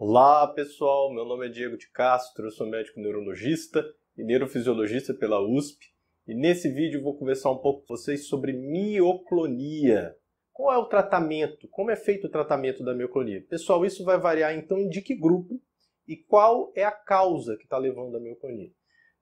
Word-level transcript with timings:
Olá 0.00 0.46
pessoal, 0.46 1.12
meu 1.12 1.24
nome 1.24 1.46
é 1.46 1.48
Diego 1.48 1.76
de 1.76 1.90
Castro, 1.90 2.48
sou 2.52 2.68
médico 2.68 3.00
neurologista 3.00 3.84
e 4.16 4.22
neurofisiologista 4.22 5.12
pela 5.12 5.40
USP 5.40 5.86
e 6.24 6.36
nesse 6.36 6.70
vídeo 6.70 7.02
vou 7.02 7.18
conversar 7.18 7.50
um 7.50 7.58
pouco 7.58 7.80
com 7.80 7.96
vocês 7.96 8.28
sobre 8.28 8.52
mioclonia. 8.52 10.14
Qual 10.52 10.72
é 10.72 10.78
o 10.78 10.86
tratamento? 10.86 11.66
Como 11.68 11.90
é 11.90 11.96
feito 11.96 12.28
o 12.28 12.30
tratamento 12.30 12.84
da 12.84 12.94
mioclonia? 12.94 13.44
Pessoal, 13.50 13.84
isso 13.84 14.04
vai 14.04 14.16
variar 14.20 14.54
então 14.54 14.88
de 14.88 15.02
que 15.02 15.16
grupo 15.16 15.60
e 16.06 16.16
qual 16.16 16.72
é 16.76 16.84
a 16.84 16.92
causa 16.92 17.56
que 17.56 17.64
está 17.64 17.76
levando 17.76 18.16
à 18.16 18.20
mioclonia. 18.20 18.70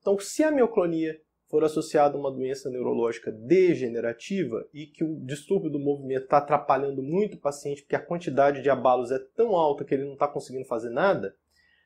Então, 0.00 0.18
se 0.18 0.44
a 0.44 0.50
mioclonia 0.50 1.18
for 1.48 1.62
associado 1.64 2.16
a 2.16 2.20
uma 2.20 2.30
doença 2.30 2.68
neurológica 2.68 3.30
degenerativa 3.30 4.66
e 4.74 4.86
que 4.86 5.04
o 5.04 5.16
distúrbio 5.20 5.70
do 5.70 5.78
movimento 5.78 6.24
está 6.24 6.38
atrapalhando 6.38 7.02
muito 7.02 7.34
o 7.34 7.40
paciente 7.40 7.82
porque 7.82 7.96
a 7.96 8.04
quantidade 8.04 8.62
de 8.62 8.70
abalos 8.70 9.10
é 9.10 9.18
tão 9.18 9.54
alta 9.54 9.84
que 9.84 9.94
ele 9.94 10.04
não 10.04 10.14
está 10.14 10.26
conseguindo 10.26 10.64
fazer 10.64 10.90
nada, 10.90 11.36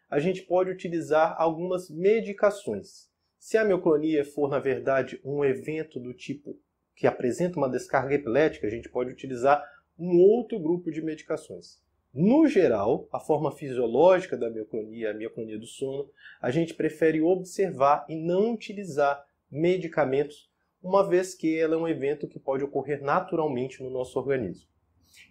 a 0.09 0.19
gente 0.19 0.43
pode 0.43 0.70
utilizar 0.70 1.34
algumas 1.39 1.89
medicações. 1.91 3.09
Se 3.39 3.57
a 3.57 3.65
mioclonia 3.65 4.25
for, 4.25 4.48
na 4.48 4.59
verdade, 4.59 5.20
um 5.25 5.45
evento 5.45 6.01
do 6.01 6.12
tipo 6.12 6.59
que 6.97 7.06
apresenta 7.06 7.56
uma 7.56 7.70
descarga 7.70 8.15
epilética, 8.15 8.67
a 8.67 8.70
gente 8.70 8.89
pode 8.89 9.11
utilizar 9.11 9.65
um 9.98 10.19
outro 10.19 10.59
grupo 10.59 10.91
de 10.91 11.01
medicações. 11.01 11.81
No 12.12 12.47
geral, 12.48 13.09
a 13.12 13.20
forma 13.20 13.53
fisiológica 13.53 14.37
da 14.37 14.51
mioclonia, 14.51 15.11
a 15.11 15.15
mioclonia 15.15 15.59
do 15.59 15.67
sono, 15.67 16.11
a 16.41 16.51
gente 16.51 16.75
prefere 16.75 17.23
observar 17.23 18.05
e 18.09 18.17
não 18.17 18.53
utilizar 18.53 19.25
medicamentos, 19.51 20.51
uma 20.83 21.07
vez 21.07 21.35
que 21.35 21.59
ela 21.59 21.75
é 21.75 21.79
um 21.79 21.89
evento 21.89 22.29
que 22.29 22.39
pode 22.39 22.65
ocorrer 22.65 23.03
naturalmente 23.03 23.83
no 23.83 23.91
nosso 23.91 24.19
organismo. 24.19 24.69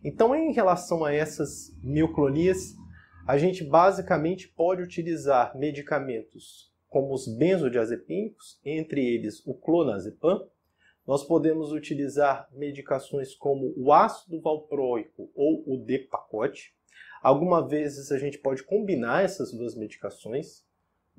Então, 0.03 0.35
em 0.35 0.51
relação 0.51 1.05
a 1.05 1.13
essas 1.13 1.75
mioclonias, 1.81 2.75
a 3.27 3.37
gente 3.37 3.63
basicamente 3.63 4.47
pode 4.47 4.81
utilizar 4.81 5.57
medicamentos 5.57 6.69
como 6.87 7.13
os 7.13 7.27
benzodiazepínicos, 7.27 8.59
entre 8.65 9.05
eles 9.05 9.45
o 9.45 9.53
clonazepam. 9.53 10.47
Nós 11.05 11.23
podemos 11.23 11.71
utilizar 11.71 12.49
medicações 12.51 13.35
como 13.35 13.73
o 13.77 13.93
ácido 13.93 14.41
valproico 14.41 15.29
ou 15.35 15.63
o 15.67 15.77
D-pacote. 15.77 16.73
Algumas 17.21 17.69
vezes 17.69 18.11
a 18.11 18.17
gente 18.17 18.37
pode 18.37 18.63
combinar 18.63 19.23
essas 19.23 19.51
duas 19.51 19.75
medicações 19.75 20.65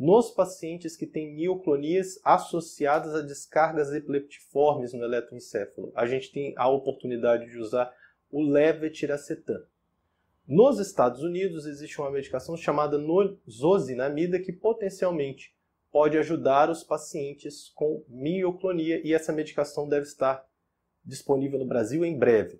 nos 0.01 0.31
pacientes 0.31 0.97
que 0.97 1.07
têm 1.07 1.35
mioclonias 1.35 2.19
associadas 2.25 3.15
a 3.15 3.21
descargas 3.21 3.93
epileptiformes 3.93 4.95
no 4.95 5.05
eletroencefalo. 5.05 5.93
A 5.95 6.07
gente 6.07 6.33
tem 6.33 6.55
a 6.57 6.67
oportunidade 6.71 7.51
de 7.51 7.59
usar 7.59 7.95
o 8.31 8.41
levetiracetam. 8.41 9.63
Nos 10.49 10.79
Estados 10.79 11.23
Unidos 11.23 11.67
existe 11.67 12.01
uma 12.01 12.11
medicação 12.11 12.57
chamada 12.57 12.97
zosinamida 13.49 14.41
que 14.41 14.55
potencialmente 14.55 15.55
pode 15.93 16.17
ajudar 16.17 16.71
os 16.71 16.83
pacientes 16.83 17.71
com 17.75 18.03
mioclonia 18.09 19.07
e 19.07 19.13
essa 19.13 19.35
medicação 19.35 19.87
deve 19.87 20.07
estar 20.07 20.49
disponível 21.05 21.59
no 21.59 21.67
Brasil 21.67 22.07
em 22.07 22.19
breve. 22.19 22.59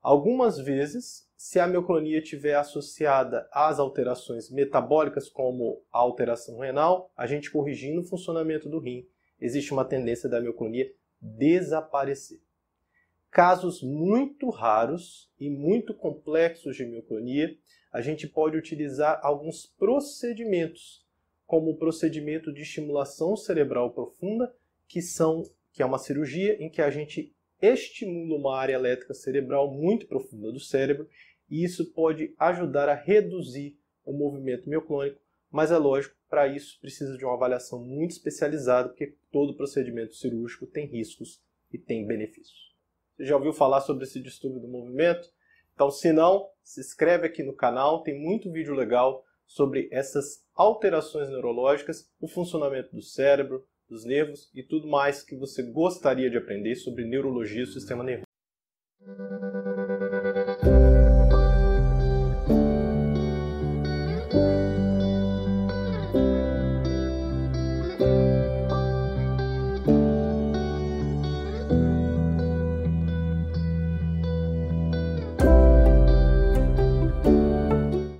Algumas 0.00 0.58
vezes, 0.58 1.23
se 1.36 1.58
a 1.58 1.66
mioclonia 1.66 2.18
estiver 2.18 2.54
associada 2.54 3.48
às 3.52 3.78
alterações 3.78 4.50
metabólicas, 4.50 5.28
como 5.28 5.82
a 5.92 5.98
alteração 5.98 6.58
renal, 6.58 7.10
a 7.16 7.26
gente 7.26 7.50
corrigindo 7.50 8.00
o 8.00 8.04
funcionamento 8.04 8.68
do 8.68 8.78
rim, 8.78 9.06
existe 9.40 9.72
uma 9.72 9.84
tendência 9.84 10.28
da 10.28 10.40
mioclonia 10.40 10.90
desaparecer. 11.20 12.40
Casos 13.30 13.82
muito 13.82 14.48
raros 14.48 15.30
e 15.40 15.50
muito 15.50 15.92
complexos 15.92 16.76
de 16.76 16.86
mioclonia, 16.86 17.56
a 17.92 18.00
gente 18.00 18.28
pode 18.28 18.56
utilizar 18.56 19.20
alguns 19.22 19.66
procedimentos, 19.66 21.04
como 21.46 21.70
o 21.70 21.76
procedimento 21.76 22.52
de 22.52 22.62
estimulação 22.62 23.36
cerebral 23.36 23.90
profunda, 23.90 24.54
que 24.86 25.02
são 25.02 25.42
que 25.72 25.82
é 25.82 25.86
uma 25.86 25.98
cirurgia 25.98 26.56
em 26.62 26.70
que 26.70 26.80
a 26.80 26.88
gente 26.88 27.34
estimula 27.72 28.38
uma 28.38 28.56
área 28.56 28.74
elétrica 28.74 29.14
cerebral 29.14 29.72
muito 29.72 30.06
profunda 30.06 30.52
do 30.52 30.60
cérebro 30.60 31.08
e 31.50 31.64
isso 31.64 31.92
pode 31.92 32.34
ajudar 32.38 32.88
a 32.88 32.94
reduzir 32.94 33.78
o 34.04 34.12
movimento 34.12 34.68
mioclônico, 34.68 35.20
mas 35.50 35.70
é 35.70 35.78
lógico, 35.78 36.14
para 36.28 36.48
isso 36.48 36.78
precisa 36.80 37.16
de 37.16 37.24
uma 37.24 37.34
avaliação 37.34 37.78
muito 37.78 38.10
especializada, 38.10 38.88
porque 38.88 39.14
todo 39.30 39.56
procedimento 39.56 40.14
cirúrgico 40.14 40.66
tem 40.66 40.86
riscos 40.86 41.40
e 41.72 41.78
tem 41.78 42.06
benefícios. 42.06 42.74
Você 43.16 43.24
já 43.24 43.36
ouviu 43.36 43.52
falar 43.52 43.80
sobre 43.80 44.04
esse 44.04 44.20
distúrbio 44.20 44.60
do 44.60 44.68
movimento? 44.68 45.30
Então, 45.74 45.90
se 45.90 46.12
não, 46.12 46.48
se 46.62 46.80
inscreve 46.80 47.26
aqui 47.26 47.42
no 47.42 47.52
canal, 47.52 48.02
tem 48.02 48.18
muito 48.18 48.50
vídeo 48.50 48.74
legal 48.74 49.24
sobre 49.46 49.88
essas 49.92 50.44
alterações 50.54 51.28
neurológicas, 51.28 52.10
o 52.20 52.26
funcionamento 52.26 52.94
do 52.94 53.02
cérebro, 53.02 53.66
dos 53.94 54.04
nervos 54.04 54.50
e 54.52 54.62
tudo 54.62 54.88
mais 54.88 55.22
que 55.22 55.36
você 55.36 55.62
gostaria 55.62 56.28
de 56.28 56.36
aprender 56.36 56.74
sobre 56.74 57.04
neurologia 57.04 57.62
e 57.62 57.66
sistema 57.66 58.02
nervoso. 58.02 58.24